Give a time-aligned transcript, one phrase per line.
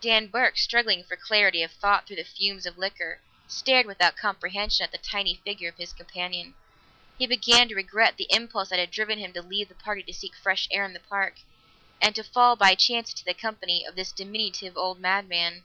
[0.00, 4.82] Dan Burke, struggling for clarity of thought through the fumes of liquor, stared without comprehension
[4.82, 6.54] at the tiny figure of his companion.
[7.18, 10.14] He began to regret the impulse that had driven him to leave the party to
[10.14, 11.34] seek fresh air in the park,
[12.00, 15.64] and to fall by chance into the company of this diminutive old madman.